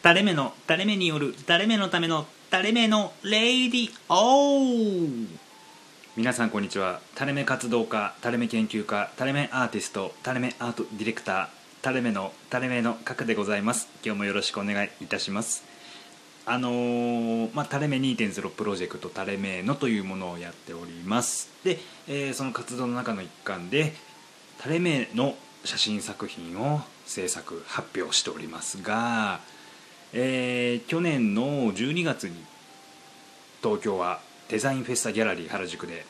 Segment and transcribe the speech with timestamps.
[0.00, 5.00] 垂れ目の垂れ目による垂れ目のための垂れ目のレイディオ
[6.16, 7.00] 皆さんこんにちは。
[7.14, 11.48] 垂れ目活動家垂れ目研究家垂れ目アーティスト垂れ目アートディレクター
[11.82, 13.88] 垂れ目の垂れ目の角でございます。
[14.04, 15.64] 今日もよろしくお願いいたします。
[16.46, 21.50] あのー、まあ、垂れ目2.0プロジェクト垂れ目のというものをやっております。
[21.64, 23.94] で、えー、その活動の中の一環で
[24.62, 25.34] 垂れ目の
[25.64, 29.40] 写真作品を制作発表しておりますが
[30.12, 32.36] えー、去年の12月に
[33.62, 36.06] 東京はデザインフェスタギャラリー原宿で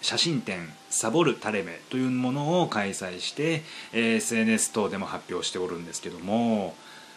[0.00, 3.62] 写真展「サボるタレメ」というものを開催して、
[3.92, 6.74] えー、SNS 等でも発表しておるんですけども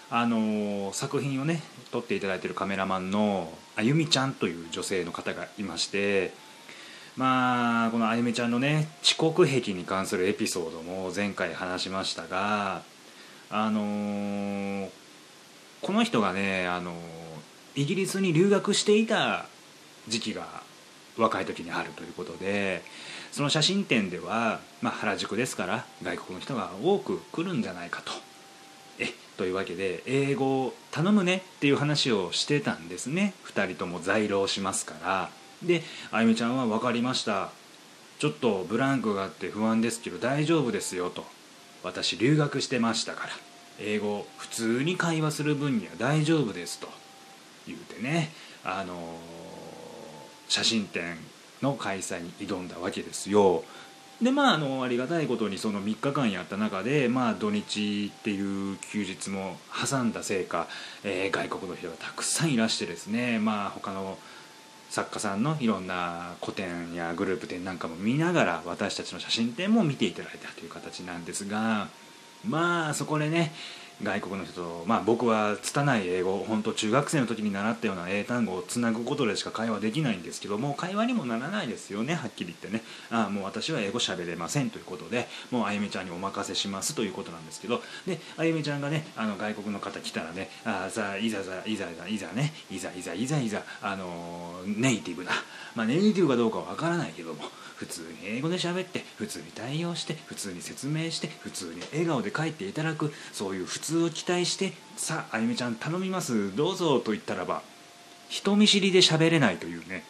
[0.09, 6.34] あのー、作品をね撮っていただいているカメラマンのあゆみちゃんという女性の方がいまして
[7.15, 12.84] まあこのあゆみちゃんのね遅刻癖に関するエピソードも前回話しましたが
[13.49, 15.04] あのー
[15.85, 16.95] この人がねあの
[17.75, 19.45] イギリスに留学していた
[20.07, 20.63] 時期が
[21.15, 22.82] 若い時にあるということで
[23.32, 28.12] その写真展では、まあ、原宿ですから外国の人が多く来るんじゃないかと。
[28.98, 33.35] えというわけで英語を頼むねっていう話をしてたんですね。
[33.46, 35.29] 2人とも在労しますから。
[35.62, 37.52] であゆみちゃんは「分かりました。
[38.18, 41.26] ちょっとブランクがあって不安ですけど大丈夫ですよ」と
[41.84, 43.34] 「私留学してましたから」
[43.79, 46.87] 英語普通に会話する分には大丈夫ですと
[47.68, 48.31] 言うてね
[48.63, 48.95] あの
[50.48, 51.18] 写真展
[51.62, 53.63] の開催に挑んだわけですよ。
[54.21, 60.68] でまああのありがたいことにその3日間やった中で、まあ、土日っていう休日も挟んだせいか、
[61.03, 64.18] えー、外国の人がたくさんいらしてですねまあ他の
[64.90, 71.90] 作家さんのいろんな個展やグループ展なんかも見ながら私たちの写真展も見ていただいたという形なんですが。
[72.47, 73.51] まあそこでね
[74.03, 82.84] 外国の人と、まあ、僕は拙い英語本当中学生の時に習ったような英単語をつなぐことでしか会話できないんですけども会話にもならないですよねはっきり言ってね。
[83.09, 87.81] ああもう私は英語喋れませんということでもうあゆみちゃんにお任せしますということなんですけど。
[88.06, 92.53] であゆみちゃんがねあの外国の方来たらねあさあいざざいざいざね。
[92.69, 95.31] いざいざいざいざあのネイティブな、
[95.75, 97.44] まあ、ネイティブかどうかは分からないけども
[97.75, 107.62] 普通に英語で喋って普通に対応して普通に説明して普通に笑顔で帰っていただくそういう普通を期待してさああゆみちゃん頼みますどうぞと言ったらば
[108.29, 110.03] 人見知りで喋れないというね。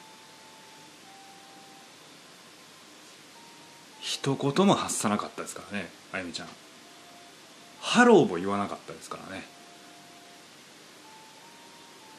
[4.00, 6.47] 一言も発さなかったですからねあゆみちゃん。
[7.81, 9.44] ハローも言わなかったですからね。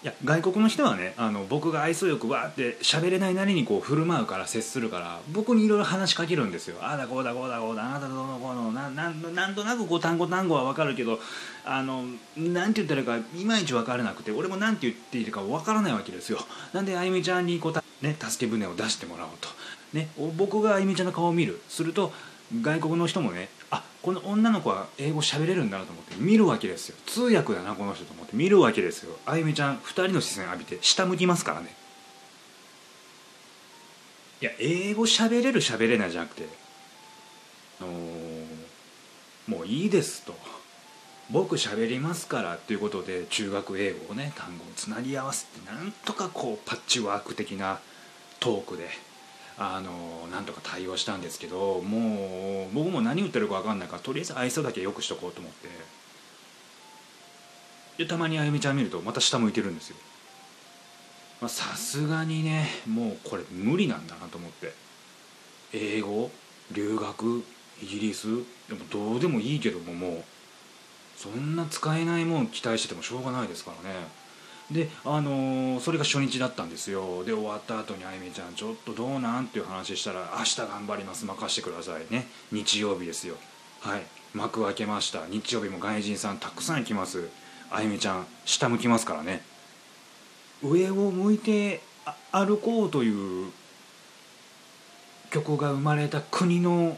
[0.06, 6.76] いや外国の人はねあの僕が愛想よくわーって喋れないなりにこう振る舞うから接するから僕にいろいろ話しかけるんですよ。
[6.80, 11.18] ああだこうだこうだこうだあなたどうのこうのなななんとなくこう単語単語は分かるけど
[11.64, 12.04] あの
[12.36, 16.38] なんて言ったらいいかいまいち分からなくて俺もなんて言っていいか分からないわけですよ。
[16.72, 19.48] なんであゆみちゃんにこうね、助け舟を出してもらおうと、
[19.92, 21.60] ね、僕があゆみちゃんの顔を見る。
[21.68, 22.12] すると
[22.62, 26.96] 外国の人もねあこの女の子は英語喋れるんだなと思って見るわけですよ。
[27.06, 28.36] 通訳だなこの人と思って。
[28.36, 29.16] 見るわけですよ。
[29.26, 31.74] あゆみちゃん2人の視線浴びて下向きますからね。
[34.40, 36.46] いや英語喋れる喋れないじゃなくて
[39.48, 40.34] もういいですと。
[41.28, 47.80] 僕喋りますからっていうことで中学英語をね単語をつなぎ合わせてなんとかこうパッチワーク的な
[48.38, 48.88] トークで
[49.58, 55.68] あのなんとか対応したんですけどもう僕も何言ってるか分かんないからとりあえず愛想だけよくしとこうと思って。
[57.98, 59.96] でたまにあゆみちゃん見るとまた下向いてるんですよ。
[61.48, 64.74] さすがにねもうこれ無理なんだなと思って。
[65.72, 66.30] 英語？
[66.72, 67.42] 留学？
[67.82, 68.26] イギリス？
[68.68, 70.24] でもどうでもいいけどももう。
[71.16, 73.96] そんな使えないもん期待しててもしょうがないですからね。
[74.70, 77.24] であのー、それが初日だったんですよ。
[77.24, 79.44] で終わった後にあゆみちゃんちょっとどうなん？
[79.44, 81.24] っていう話したら明日頑張ります。
[81.24, 82.26] 任してくださいね。
[82.50, 83.36] 日曜日ですよ。
[83.80, 84.02] はい。
[84.34, 85.26] 幕開けました。
[85.28, 87.28] 日曜日も外人さんたくさん来ます。
[87.70, 89.42] あゆみちゃん下向きますからね。
[90.62, 91.80] 上を向いて
[92.32, 93.52] 歩こうという
[95.30, 96.96] 曲が生まれた国の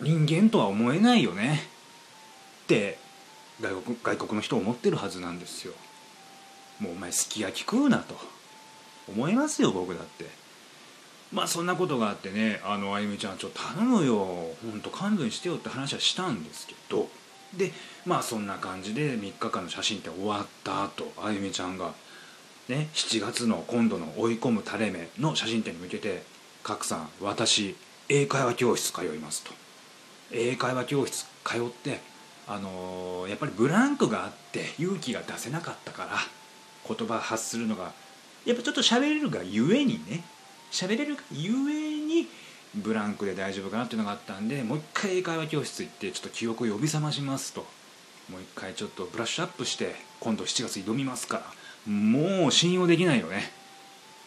[0.00, 1.60] 人間とは思えないよね。
[2.64, 2.98] って
[3.60, 5.74] 外国外国の人思ってるはずなんですよ。
[6.82, 8.16] もうお前すき焼き食うなと。
[9.08, 10.26] 思いますよ僕だって。
[11.32, 14.16] まあそんなことがあってねあのあゆみちゃんちょっと頼むよ。
[14.16, 17.08] ほんと勘弁してよって話はしたんですけど。
[17.56, 17.72] で
[18.06, 21.92] まあそんな感じで3日間の写真展終わった後あゆみちゃんが
[22.68, 26.22] ね7月の今度の追い込む垂れ目の写真展に向けて
[26.64, 27.76] 「賀来さん私
[28.08, 29.52] 英会話教室通います」と。
[30.30, 32.00] 英会話教室通って
[32.48, 36.41] あのーやっぱりブランクがあって勇気が出せなかったから
[36.88, 37.92] 言葉発するのが
[38.44, 40.24] やっぱちょっと喋れるがゆえにね
[40.70, 42.26] 喋れるがゆえに
[42.74, 47.66] ブランクで大丈夫かなっていうのがあったんでもう一回英会話教室行ってちょっと記憶を呼び覚ましますと。
[48.30, 51.38] もう一回ちょっとブラッシュアップして今度7月挑みますか
[51.86, 51.92] ら。
[51.92, 53.50] もう信用できないよね。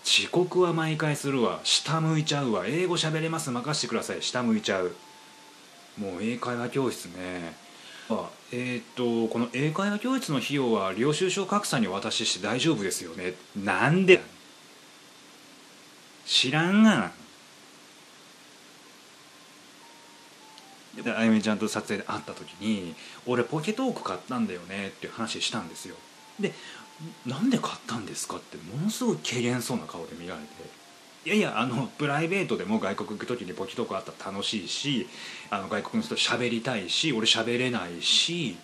[0.06, 1.62] 遅刻は毎回するわ。
[1.64, 2.66] 下向いちゃうわ。
[2.68, 3.50] 英語喋れます。
[3.50, 4.22] 任せてください。
[4.22, 4.94] 下向いちゃう。
[5.98, 7.56] もう英会話教室ね。
[8.10, 13.34] あえっ、とこの英会話教室の費用は領収書格差にお渡しして大丈夫ですよね。
[13.56, 14.22] なんで？
[16.26, 17.12] 知らんがな。
[21.18, 22.96] あゆみちゃんと撮影で会った時に
[23.28, 25.96] 「俺ポケトーク買ったんだよね」っていう話したんですよ。
[26.40, 26.54] で
[27.26, 30.85] 「なんで買ったんですか?」ってものすごい軽減そうな顔で見られて。
[31.26, 35.08] いやいやあのプライベートでも外国行く時にポケトークあったら楽しいし
[35.50, 38.58] あの外国の人と喋りたいし俺喋れないし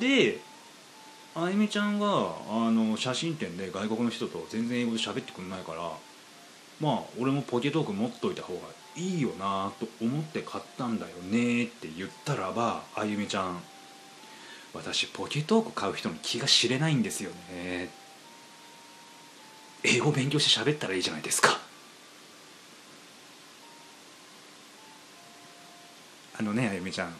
[0.00, 0.38] で
[1.34, 2.06] あゆみちゃんが
[2.48, 5.92] あの写真展で外国の人と全然英語で喋ってくんないから
[6.80, 8.60] まあ俺もポケトーク持っといた方が
[8.96, 13.60] いいよなと思って買ったんだよねって言ったらばあゆみちゃん
[14.72, 17.99] 私ポケトーク買う人の気が知れないんですよねって
[19.82, 21.58] 英語勉強して喋ったらいいじゃないですか。
[26.38, 27.14] あのねあゆみちゃん。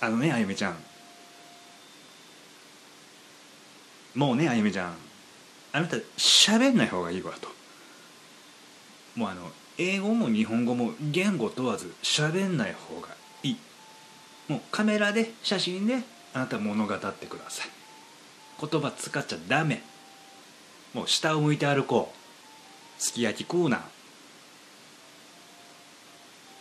[0.00, 0.76] あのねあゆみちゃん。
[4.14, 4.94] もうねあゆみちゃん。
[5.72, 7.48] あなた喋んない方がいいわと。
[9.16, 13.08] もうあの英語も日本語も言語問わず喋んない方が
[13.42, 13.56] いい。
[14.48, 16.00] もうカメラで写真で
[16.34, 17.68] あなた物語ってください。
[18.60, 19.82] 言葉使っちゃダメ。
[20.94, 22.22] もう下を向いて歩こう。
[23.02, 23.82] すき焼き食うな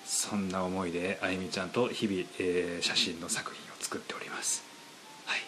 [0.06, 4.64] そんな思いであゆみちゃんと日々、えー写真の作品を作っております。
[5.26, 5.40] はい。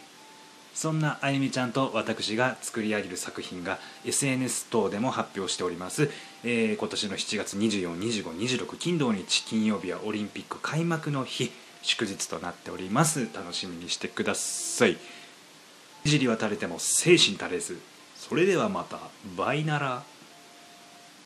[0.74, 6.10] そんなあゆみちゃんと私が作り上げる作品が SNS 等でも発表しております、
[6.44, 11.52] えー今年の7月242526金土日金曜日はオリンピック開幕の日
[11.82, 13.28] 祝日となっております。
[13.34, 14.98] 楽しみにしてください。
[16.06, 17.80] いじりは垂れても精神垂れず
[18.30, 19.00] それではまた
[19.36, 20.04] バイナラ